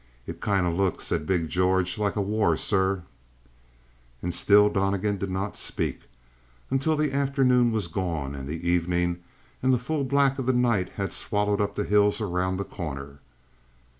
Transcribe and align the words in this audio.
"It 0.25 0.41
kind 0.41 0.65
of 0.65 0.73
looks," 0.73 1.05
said 1.05 1.27
big 1.27 1.47
George, 1.47 1.95
"like 1.99 2.15
a 2.15 2.23
war, 2.23 2.57
sir." 2.57 3.03
And 4.23 4.33
still 4.33 4.67
Donnegan 4.67 5.17
did 5.17 5.29
not 5.29 5.55
speak, 5.55 6.09
until 6.71 6.97
the 6.97 7.13
afternoon 7.13 7.71
was 7.71 7.85
gone, 7.85 8.33
and 8.33 8.47
the 8.47 8.67
evening, 8.67 9.21
and 9.61 9.71
the 9.71 9.77
full 9.77 10.03
black 10.03 10.39
of 10.39 10.47
the 10.47 10.53
night 10.53 10.89
had 10.95 11.13
swallowed 11.13 11.61
up 11.61 11.75
the 11.75 11.83
hills 11.83 12.19
around 12.19 12.57
The 12.57 12.65
Corner. 12.65 13.19